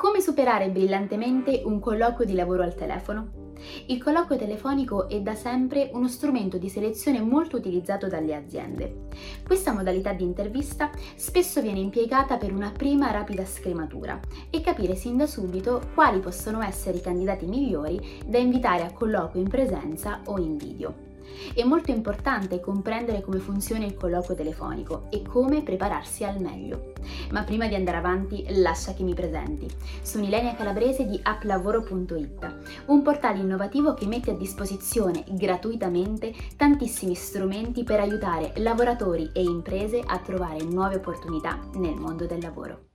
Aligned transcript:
Come 0.00 0.20
superare 0.20 0.70
brillantemente 0.70 1.62
un 1.64 1.80
colloquio 1.80 2.24
di 2.24 2.34
lavoro 2.34 2.62
al 2.62 2.76
telefono? 2.76 3.50
Il 3.86 4.00
colloquio 4.00 4.38
telefonico 4.38 5.08
è 5.08 5.20
da 5.20 5.34
sempre 5.34 5.90
uno 5.92 6.06
strumento 6.06 6.56
di 6.56 6.68
selezione 6.68 7.20
molto 7.20 7.56
utilizzato 7.56 8.06
dalle 8.06 8.36
aziende. 8.36 9.08
Questa 9.44 9.72
modalità 9.72 10.12
di 10.12 10.22
intervista 10.22 10.92
spesso 11.16 11.60
viene 11.60 11.80
impiegata 11.80 12.36
per 12.36 12.52
una 12.52 12.70
prima 12.70 13.10
rapida 13.10 13.44
scrematura 13.44 14.20
e 14.50 14.60
capire 14.60 14.94
sin 14.94 15.16
da 15.16 15.26
subito 15.26 15.90
quali 15.94 16.20
possono 16.20 16.62
essere 16.62 16.98
i 16.98 17.02
candidati 17.02 17.46
migliori 17.46 18.20
da 18.24 18.38
invitare 18.38 18.84
a 18.84 18.92
colloquio 18.92 19.42
in 19.42 19.48
presenza 19.48 20.20
o 20.26 20.38
in 20.38 20.56
video. 20.56 21.07
È 21.54 21.62
molto 21.64 21.90
importante 21.90 22.60
comprendere 22.60 23.20
come 23.20 23.38
funziona 23.38 23.84
il 23.84 23.94
colloquio 23.94 24.36
telefonico 24.36 25.06
e 25.10 25.22
come 25.22 25.62
prepararsi 25.62 26.24
al 26.24 26.40
meglio. 26.40 26.92
Ma 27.30 27.42
prima 27.42 27.66
di 27.66 27.74
andare 27.74 27.96
avanti, 27.96 28.44
lascia 28.48 28.94
che 28.94 29.02
mi 29.02 29.14
presenti. 29.14 29.66
Sono 30.02 30.24
Ilenia 30.24 30.54
Calabrese 30.54 31.06
di 31.06 31.18
applavoro.it, 31.22 32.84
un 32.86 33.02
portale 33.02 33.38
innovativo 33.38 33.94
che 33.94 34.06
mette 34.06 34.30
a 34.30 34.36
disposizione 34.36 35.24
gratuitamente 35.30 36.34
tantissimi 36.56 37.14
strumenti 37.14 37.84
per 37.84 38.00
aiutare 38.00 38.52
lavoratori 38.56 39.30
e 39.32 39.42
imprese 39.42 40.02
a 40.04 40.18
trovare 40.18 40.62
nuove 40.62 40.96
opportunità 40.96 41.58
nel 41.74 41.94
mondo 41.94 42.26
del 42.26 42.40
lavoro. 42.40 42.86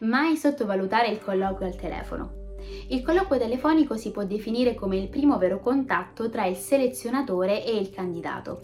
Mai 0.00 0.36
sottovalutare 0.36 1.08
il 1.08 1.20
colloquio 1.20 1.66
al 1.66 1.74
telefono. 1.74 2.46
Il 2.90 3.02
colloquio 3.02 3.40
telefonico 3.40 3.96
si 3.96 4.12
può 4.12 4.22
definire 4.22 4.76
come 4.76 4.96
il 4.96 5.08
primo 5.08 5.38
vero 5.38 5.58
contatto 5.58 6.30
tra 6.30 6.46
il 6.46 6.54
selezionatore 6.54 7.64
e 7.64 7.76
il 7.76 7.90
candidato. 7.90 8.62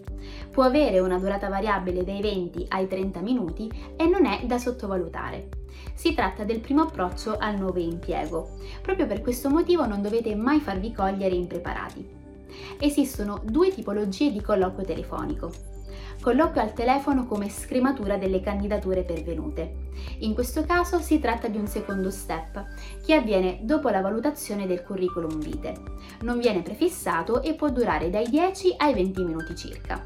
Può 0.52 0.62
avere 0.62 1.00
una 1.00 1.18
durata 1.18 1.48
variabile 1.48 2.04
dai 2.04 2.20
20 2.20 2.66
ai 2.68 2.86
30 2.86 3.20
minuti 3.20 3.68
e 3.96 4.06
non 4.06 4.26
è 4.26 4.44
da 4.44 4.58
sottovalutare. 4.58 5.48
Si 5.94 6.14
tratta 6.14 6.44
del 6.44 6.60
primo 6.60 6.82
approccio 6.82 7.36
al 7.36 7.58
nuovo 7.58 7.80
impiego. 7.80 8.50
Proprio 8.80 9.08
per 9.08 9.20
questo 9.20 9.50
motivo 9.50 9.86
non 9.86 10.02
dovete 10.02 10.36
mai 10.36 10.60
farvi 10.60 10.92
cogliere 10.92 11.34
impreparati. 11.34 12.08
Esistono 12.78 13.40
due 13.42 13.70
tipologie 13.70 14.30
di 14.30 14.40
colloquio 14.40 14.86
telefonico 14.86 15.73
colloquio 16.24 16.62
al 16.62 16.72
telefono 16.72 17.26
come 17.26 17.50
scrematura 17.50 18.16
delle 18.16 18.40
candidature 18.40 19.02
pervenute. 19.02 19.90
In 20.20 20.32
questo 20.32 20.64
caso 20.64 20.98
si 20.98 21.18
tratta 21.18 21.48
di 21.48 21.58
un 21.58 21.66
secondo 21.66 22.10
step, 22.10 22.64
che 23.04 23.12
avviene 23.12 23.58
dopo 23.60 23.90
la 23.90 24.00
valutazione 24.00 24.66
del 24.66 24.82
curriculum 24.82 25.38
vitae. 25.38 25.74
Non 26.22 26.38
viene 26.38 26.62
prefissato 26.62 27.42
e 27.42 27.52
può 27.52 27.68
durare 27.68 28.08
dai 28.08 28.26
10 28.30 28.76
ai 28.78 28.94
20 28.94 29.22
minuti 29.22 29.54
circa. 29.54 30.02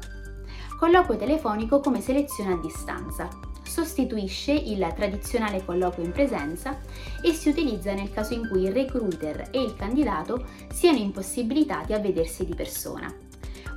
Colloquio 0.77 1.17
telefonico 1.17 1.79
come 1.79 2.01
selezione 2.01 2.51
a 2.51 2.57
distanza. 2.57 3.29
Sostituisce 3.63 4.51
il 4.51 4.85
tradizionale 4.93 5.63
colloquio 5.63 6.03
in 6.03 6.11
presenza 6.11 6.81
e 7.21 7.31
si 7.31 7.47
utilizza 7.47 7.93
nel 7.93 8.11
caso 8.11 8.33
in 8.33 8.45
cui 8.49 8.63
il 8.63 8.73
recruiter 8.73 9.47
e 9.51 9.61
il 9.61 9.73
candidato 9.73 10.43
siano 10.69 10.97
impossibilitati 10.97 11.93
a 11.93 11.99
vedersi 11.99 12.45
di 12.45 12.55
persona 12.55 13.27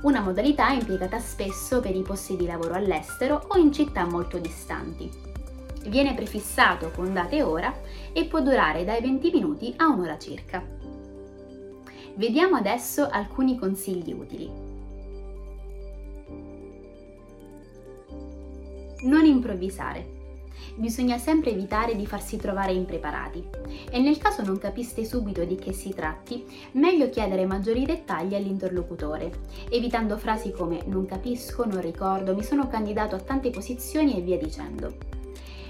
una 0.03 0.19
modalità 0.19 0.69
impiegata 0.71 1.19
spesso 1.19 1.79
per 1.79 1.95
i 1.95 2.01
posti 2.01 2.35
di 2.35 2.45
lavoro 2.45 2.73
all'estero 2.73 3.45
o 3.47 3.57
in 3.57 3.71
città 3.71 4.05
molto 4.05 4.37
distanti. 4.37 5.09
Viene 5.87 6.13
prefissato 6.13 6.91
con 6.91 7.13
data 7.13 7.35
e 7.35 7.41
ora 7.41 7.73
e 8.11 8.25
può 8.25 8.41
durare 8.41 8.83
dai 8.83 9.01
20 9.01 9.31
minuti 9.31 9.73
a 9.77 9.87
un'ora 9.87 10.17
circa. 10.17 10.61
Vediamo 12.15 12.57
adesso 12.57 13.07
alcuni 13.09 13.57
consigli 13.57 14.13
utili. 14.13 14.51
Non 19.03 19.25
improvvisare 19.25 20.21
bisogna 20.75 21.17
sempre 21.17 21.51
evitare 21.51 21.95
di 21.95 22.05
farsi 22.05 22.37
trovare 22.37 22.73
impreparati. 22.73 23.47
E 23.89 23.99
nel 23.99 24.17
caso 24.17 24.43
non 24.43 24.57
capiste 24.57 25.05
subito 25.05 25.43
di 25.43 25.55
che 25.55 25.73
si 25.73 25.93
tratti, 25.93 26.45
meglio 26.73 27.09
chiedere 27.09 27.45
maggiori 27.45 27.85
dettagli 27.85 28.35
all'interlocutore, 28.35 29.31
evitando 29.69 30.17
frasi 30.17 30.51
come 30.51 30.81
non 30.85 31.05
capisco, 31.05 31.65
non 31.65 31.81
ricordo, 31.81 32.35
mi 32.35 32.43
sono 32.43 32.67
candidato 32.67 33.15
a 33.15 33.19
tante 33.19 33.49
posizioni 33.49 34.17
e 34.17 34.21
via 34.21 34.37
dicendo. 34.37 35.21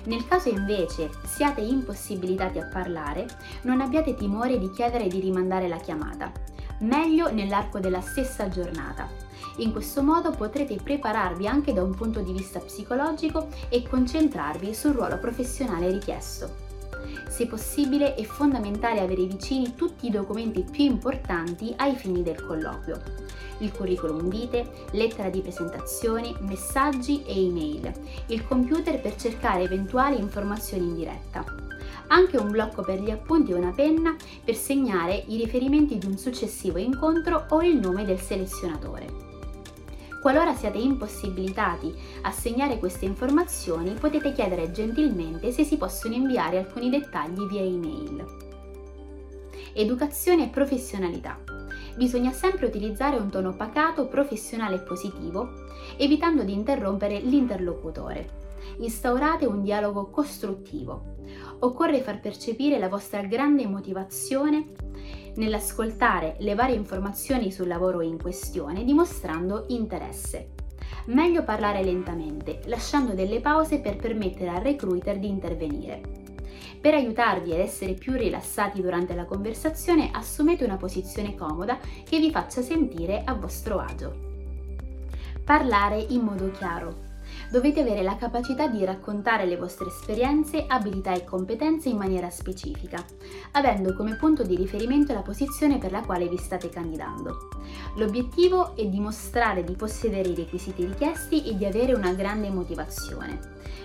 Nel 0.05 0.27
caso 0.27 0.49
invece 0.49 1.09
siate 1.25 1.61
impossibilitati 1.61 2.59
a 2.59 2.67
parlare, 2.67 3.25
non 3.61 3.79
abbiate 3.79 4.15
timore 4.15 4.59
di 4.59 4.69
chiedere 4.71 5.07
di 5.07 5.19
rimandare 5.19 5.69
la 5.69 5.77
chiamata, 5.77 6.31
meglio 6.79 7.31
nell'arco 7.31 7.79
della 7.79 8.01
stessa 8.01 8.49
giornata. 8.49 9.07
In 9.57 9.71
questo 9.71 10.01
modo 10.01 10.31
potrete 10.31 10.75
prepararvi 10.75 11.47
anche 11.47 11.73
da 11.73 11.83
un 11.83 11.93
punto 11.93 12.21
di 12.21 12.31
vista 12.31 12.59
psicologico 12.59 13.47
e 13.69 13.83
concentrarvi 13.87 14.73
sul 14.73 14.93
ruolo 14.93 15.17
professionale 15.19 15.91
richiesto. 15.91 16.71
Se 17.29 17.47
possibile 17.47 18.15
è 18.15 18.23
fondamentale 18.23 18.99
avere 18.99 19.25
vicini 19.25 19.75
tutti 19.75 20.07
i 20.07 20.11
documenti 20.11 20.63
più 20.63 20.85
importanti 20.85 21.73
ai 21.77 21.95
fini 21.95 22.23
del 22.23 22.43
colloquio. 22.43 23.01
Il 23.59 23.71
curriculum 23.71 24.27
vitae, 24.29 24.69
lettera 24.91 25.29
di 25.29 25.41
presentazione, 25.41 26.33
messaggi 26.39 27.23
e 27.25 27.45
email, 27.45 27.91
il 28.27 28.45
computer 28.45 28.99
per 28.99 29.15
cercare 29.15 29.63
eventuali 29.63 30.19
informazioni 30.19 30.85
in 30.85 30.95
diretta, 30.95 31.45
anche 32.07 32.37
un 32.37 32.51
blocco 32.51 32.81
per 32.81 33.01
gli 33.01 33.09
appunti 33.09 33.51
e 33.51 33.55
una 33.55 33.71
penna 33.71 34.15
per 34.43 34.55
segnare 34.55 35.23
i 35.27 35.37
riferimenti 35.37 35.97
di 35.97 36.05
un 36.05 36.17
successivo 36.17 36.77
incontro 36.77 37.45
o 37.49 37.61
il 37.61 37.77
nome 37.77 38.05
del 38.05 38.19
selezionatore. 38.19 39.31
Qualora 40.21 40.55
siate 40.55 40.77
impossibilitati 40.77 41.93
a 42.21 42.31
segnare 42.31 42.79
queste 42.79 43.03
informazioni, 43.03 43.93
potete 43.93 44.31
chiedere 44.31 44.71
gentilmente 44.71 45.51
se 45.51 45.65
si 45.65 45.75
possono 45.75 46.13
inviare 46.13 46.59
alcuni 46.59 46.89
dettagli 46.89 47.45
via 47.47 47.61
email. 47.61 48.25
Educazione 49.73 50.45
e 50.45 50.47
professionalità. 50.47 51.37
Bisogna 51.97 52.31
sempre 52.31 52.67
utilizzare 52.67 53.17
un 53.17 53.29
tono 53.29 53.53
pacato, 53.53 54.07
professionale 54.07 54.75
e 54.75 54.79
positivo, 54.79 55.49
evitando 55.97 56.43
di 56.43 56.53
interrompere 56.53 57.19
l'interlocutore. 57.19 58.42
Instaurate 58.77 59.45
un 59.45 59.61
dialogo 59.61 60.09
costruttivo. 60.09 61.11
Occorre 61.59 62.01
far 62.01 62.19
percepire 62.19 62.79
la 62.79 62.89
vostra 62.89 63.21
grande 63.23 63.65
motivazione 63.67 64.73
nell'ascoltare 65.35 66.35
le 66.39 66.55
varie 66.55 66.75
informazioni 66.75 67.51
sul 67.51 67.67
lavoro 67.67 68.01
in 68.01 68.21
questione 68.21 68.83
dimostrando 68.83 69.65
interesse. 69.69 70.49
Meglio 71.05 71.43
parlare 71.43 71.83
lentamente, 71.83 72.61
lasciando 72.65 73.13
delle 73.13 73.41
pause 73.41 73.79
per 73.79 73.97
permettere 73.97 74.49
al 74.49 74.61
recruiter 74.61 75.19
di 75.19 75.27
intervenire. 75.27 76.01
Per 76.79 76.93
aiutarvi 76.93 77.53
ad 77.53 77.59
essere 77.59 77.93
più 77.93 78.13
rilassati 78.13 78.81
durante 78.81 79.15
la 79.15 79.25
conversazione, 79.25 80.09
assumete 80.11 80.65
una 80.65 80.77
posizione 80.77 81.35
comoda 81.35 81.77
che 82.03 82.19
vi 82.19 82.29
faccia 82.29 82.61
sentire 82.61 83.23
a 83.25 83.33
vostro 83.33 83.79
agio. 83.79 84.31
Parlare 85.43 85.99
in 85.99 86.21
modo 86.21 86.51
chiaro. 86.51 87.11
Dovete 87.49 87.81
avere 87.81 88.01
la 88.01 88.15
capacità 88.15 88.67
di 88.67 88.83
raccontare 88.83 89.45
le 89.45 89.57
vostre 89.57 89.87
esperienze, 89.87 90.65
abilità 90.67 91.13
e 91.13 91.23
competenze 91.23 91.89
in 91.89 91.97
maniera 91.97 92.29
specifica, 92.29 93.03
avendo 93.51 93.95
come 93.95 94.15
punto 94.15 94.43
di 94.43 94.55
riferimento 94.55 95.13
la 95.13 95.21
posizione 95.21 95.77
per 95.77 95.91
la 95.91 96.01
quale 96.01 96.27
vi 96.27 96.37
state 96.37 96.69
candidando. 96.69 97.49
L'obiettivo 97.95 98.75
è 98.75 98.85
dimostrare 98.85 99.63
di 99.63 99.75
possedere 99.75 100.29
i 100.29 100.35
requisiti 100.35 100.85
richiesti 100.85 101.47
e 101.47 101.55
di 101.55 101.65
avere 101.65 101.93
una 101.93 102.13
grande 102.13 102.49
motivazione. 102.49 103.39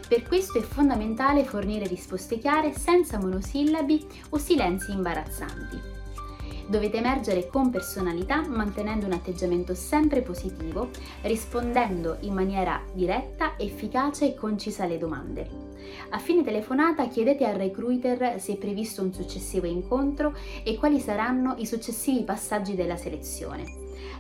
Per 0.09 0.23
questo 0.23 0.59
è 0.59 0.63
fondamentale 0.63 1.45
fornire 1.45 1.87
risposte 1.87 2.39
chiare 2.39 2.73
senza 2.73 3.19
monosillabi 3.19 4.07
o 4.31 4.39
silenzi 4.39 4.93
imbarazzanti. 4.93 5.99
Dovete 6.69 6.99
emergere 6.99 7.47
con 7.47 7.71
personalità 7.71 8.47
mantenendo 8.47 9.07
un 9.07 9.13
atteggiamento 9.13 9.75
sempre 9.75 10.21
positivo, 10.21 10.91
rispondendo 11.23 12.19
in 12.21 12.35
maniera 12.35 12.83
diretta, 12.93 13.55
efficace 13.57 14.27
e 14.27 14.35
concisa 14.35 14.85
alle 14.85 14.99
domande. 14.99 15.49
A 16.11 16.19
fine 16.19 16.45
telefonata 16.45 17.09
chiedete 17.09 17.47
al 17.47 17.55
recruiter 17.55 18.39
se 18.39 18.53
è 18.53 18.57
previsto 18.57 19.03
un 19.03 19.15
successivo 19.15 19.67
incontro 19.67 20.37
e 20.63 20.77
quali 20.77 21.01
saranno 21.01 21.55
i 21.57 21.65
successivi 21.65 22.23
passaggi 22.23 22.75
della 22.75 22.99
selezione. 22.99 23.65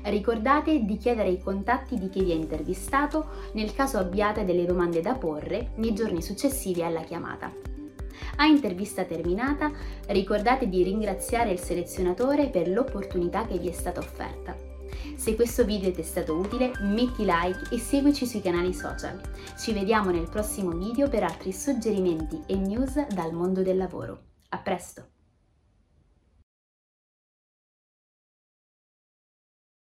Ricordate 0.05 0.87
di 0.87 0.97
chiedere 0.97 1.29
i 1.29 1.43
contatti 1.43 1.99
di 1.99 2.09
chi 2.09 2.25
vi 2.25 2.33
ha 2.33 2.35
intervistato 2.35 3.27
nel 3.53 3.75
caso 3.75 3.99
abbiate 3.99 4.47
delle 4.47 4.65
domande 4.65 5.03
da 5.03 5.13
porre 5.13 5.73
nei 5.77 5.93
giorni 5.93 6.23
successivi 6.23 6.83
alla 6.83 7.03
chiamata. 7.03 7.78
A 8.37 8.47
intervista 8.47 9.05
terminata, 9.05 9.71
ricordate 10.09 10.69
di 10.69 10.83
ringraziare 10.83 11.51
il 11.51 11.59
selezionatore 11.59 12.49
per 12.49 12.69
l'opportunità 12.69 13.47
che 13.47 13.59
vi 13.59 13.69
è 13.69 13.73
stata 13.73 14.01
offerta. 14.01 14.57
Se 15.17 15.35
questo 15.35 15.65
video 15.65 15.91
ti 15.91 16.01
è 16.01 16.05
stato 16.05 16.35
utile, 16.35 16.73
metti 16.81 17.25
like 17.25 17.75
e 17.75 17.79
seguici 17.79 18.27
sui 18.27 18.41
canali 18.41 18.73
social. 18.73 19.21
Ci 19.59 19.73
vediamo 19.73 20.11
nel 20.11 20.29
prossimo 20.29 20.71
video 20.71 21.09
per 21.09 21.25
altri 21.25 21.53
suggerimenti 21.53 22.41
e 22.47 22.57
news 22.57 23.07
dal 23.09 23.33
mondo 23.33 23.63
del 23.63 23.77
lavoro. 23.77 24.23
A 24.51 24.59
presto! 24.59 25.18